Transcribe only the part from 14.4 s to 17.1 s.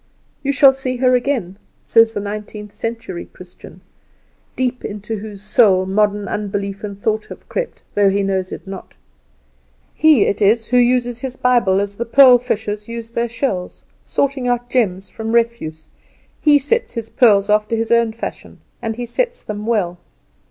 out gems from refuse; he sets his